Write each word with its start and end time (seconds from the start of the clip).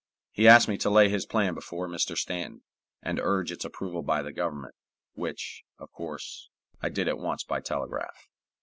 He 0.31 0.47
asked 0.47 0.67
me 0.67 0.79
to 0.79 0.89
lay 0.89 1.09
his 1.09 1.27
plan 1.27 1.53
before 1.53 1.87
Mr. 1.87 2.17
Stanton, 2.17 2.63
and 3.03 3.19
urge 3.19 3.51
its 3.51 3.63
approval 3.63 4.01
by 4.01 4.23
the 4.23 4.33
Government, 4.33 4.73
which, 5.13 5.61
of 5.77 5.91
course, 5.91 6.49
I 6.81 6.89
did 6.89 7.07
at 7.07 7.19
once 7.19 7.43
by 7.43 7.61
telegraph. 7.61 8.27